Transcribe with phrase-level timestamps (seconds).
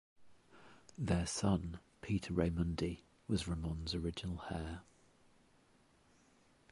[0.97, 4.81] Their son, Peter Raymundi, was Ramon's original heir.